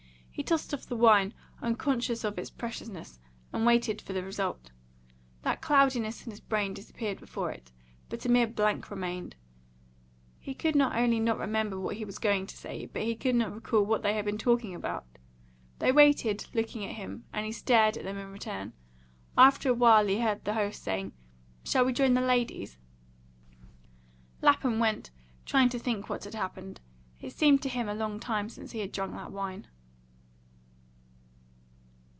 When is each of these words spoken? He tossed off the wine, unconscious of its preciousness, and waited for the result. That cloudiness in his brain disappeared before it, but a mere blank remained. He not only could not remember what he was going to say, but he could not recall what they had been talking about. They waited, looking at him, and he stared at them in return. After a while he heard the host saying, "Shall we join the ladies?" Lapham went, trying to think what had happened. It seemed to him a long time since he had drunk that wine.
He 0.33 0.43
tossed 0.43 0.73
off 0.73 0.87
the 0.87 0.95
wine, 0.95 1.35
unconscious 1.61 2.23
of 2.23 2.39
its 2.39 2.49
preciousness, 2.49 3.19
and 3.53 3.63
waited 3.63 4.01
for 4.01 4.13
the 4.13 4.23
result. 4.23 4.71
That 5.43 5.61
cloudiness 5.61 6.25
in 6.25 6.31
his 6.31 6.39
brain 6.39 6.73
disappeared 6.73 7.19
before 7.19 7.51
it, 7.51 7.71
but 8.09 8.25
a 8.25 8.29
mere 8.29 8.47
blank 8.47 8.89
remained. 8.89 9.35
He 10.39 10.51
not 10.73 10.95
only 10.95 11.17
could 11.19 11.23
not 11.27 11.37
remember 11.37 11.79
what 11.79 11.97
he 11.97 12.05
was 12.05 12.17
going 12.17 12.47
to 12.47 12.57
say, 12.57 12.87
but 12.87 13.03
he 13.03 13.13
could 13.15 13.35
not 13.35 13.53
recall 13.53 13.83
what 13.85 14.01
they 14.01 14.15
had 14.15 14.25
been 14.25 14.39
talking 14.39 14.73
about. 14.73 15.05
They 15.77 15.91
waited, 15.91 16.47
looking 16.55 16.85
at 16.85 16.95
him, 16.95 17.25
and 17.31 17.45
he 17.45 17.51
stared 17.51 17.95
at 17.95 18.03
them 18.03 18.17
in 18.17 18.31
return. 18.31 18.73
After 19.37 19.69
a 19.69 19.75
while 19.75 20.07
he 20.07 20.21
heard 20.21 20.43
the 20.43 20.55
host 20.55 20.81
saying, 20.81 21.11
"Shall 21.63 21.85
we 21.85 21.93
join 21.93 22.15
the 22.15 22.21
ladies?" 22.21 22.79
Lapham 24.41 24.79
went, 24.79 25.11
trying 25.45 25.69
to 25.69 25.77
think 25.77 26.09
what 26.09 26.23
had 26.23 26.33
happened. 26.33 26.81
It 27.19 27.33
seemed 27.33 27.61
to 27.61 27.69
him 27.69 27.87
a 27.87 27.93
long 27.93 28.19
time 28.19 28.49
since 28.49 28.71
he 28.71 28.79
had 28.79 28.91
drunk 28.91 29.13
that 29.13 29.31
wine. 29.31 29.67